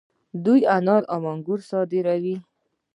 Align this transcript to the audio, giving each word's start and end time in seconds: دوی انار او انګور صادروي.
دوی 0.45 0.61
انار 0.77 1.03
او 1.13 1.21
انګور 1.33 1.59
صادروي. 1.69 2.35